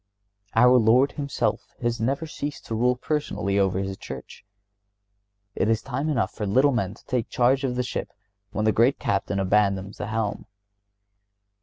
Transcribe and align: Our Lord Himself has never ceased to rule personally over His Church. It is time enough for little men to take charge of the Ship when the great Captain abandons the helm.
Our 0.55 0.79
Lord 0.79 1.11
Himself 1.11 1.75
has 1.79 2.01
never 2.01 2.25
ceased 2.25 2.65
to 2.65 2.73
rule 2.73 2.95
personally 2.95 3.59
over 3.59 3.77
His 3.77 3.97
Church. 3.99 4.43
It 5.53 5.69
is 5.69 5.83
time 5.83 6.09
enough 6.09 6.33
for 6.33 6.47
little 6.47 6.71
men 6.71 6.95
to 6.95 7.05
take 7.05 7.29
charge 7.29 7.63
of 7.63 7.75
the 7.75 7.83
Ship 7.83 8.09
when 8.49 8.65
the 8.65 8.71
great 8.71 8.97
Captain 8.97 9.39
abandons 9.39 9.97
the 9.97 10.07
helm. 10.07 10.47